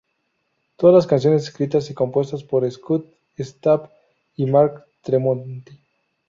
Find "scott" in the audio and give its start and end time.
2.71-3.05